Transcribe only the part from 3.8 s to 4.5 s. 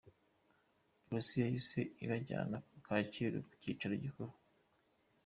gikuru.